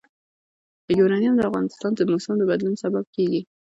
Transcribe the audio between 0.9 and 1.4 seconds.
یورانیم